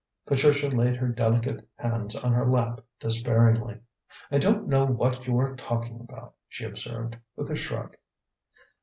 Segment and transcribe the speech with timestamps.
[0.25, 3.77] Patricia laid her delicate hands on her lap despairingly.
[4.31, 7.95] "I don't know what you are talking about," she observed, with a shrug.